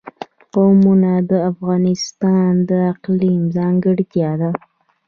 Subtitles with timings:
[0.55, 4.51] قومونه د افغانستان د اقلیم ځانګړتیا ده.